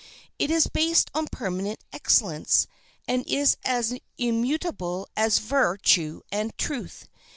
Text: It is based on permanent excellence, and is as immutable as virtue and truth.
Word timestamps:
It 0.39 0.49
is 0.49 0.65
based 0.65 1.11
on 1.13 1.27
permanent 1.27 1.83
excellence, 1.93 2.65
and 3.07 3.23
is 3.27 3.55
as 3.63 3.99
immutable 4.17 5.07
as 5.15 5.37
virtue 5.37 6.21
and 6.31 6.57
truth. 6.57 7.07